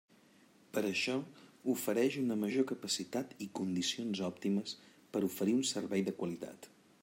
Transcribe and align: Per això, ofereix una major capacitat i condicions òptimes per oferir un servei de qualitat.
Per 0.77 0.81
això, 0.87 1.17
ofereix 1.73 2.17
una 2.21 2.37
major 2.45 2.67
capacitat 2.71 3.35
i 3.47 3.49
condicions 3.61 4.25
òptimes 4.31 4.75
per 5.15 5.25
oferir 5.29 5.57
un 5.61 5.65
servei 5.77 6.09
de 6.09 6.19
qualitat. 6.23 6.71